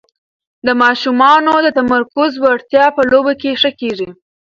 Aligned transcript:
د 0.65 0.67
ماشومانو 0.81 1.53
د 1.65 1.67
تمرکز 1.79 2.31
وړتیا 2.43 2.85
په 2.95 3.01
لوبو 3.11 3.33
کې 3.41 3.59
ښه 3.61 3.71
کېږي. 3.79 4.09